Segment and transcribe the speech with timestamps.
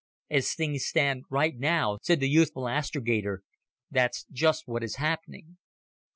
[0.31, 3.43] "As things stand right now," said the youthful astrogator,
[3.91, 5.59] "that's just what is happening."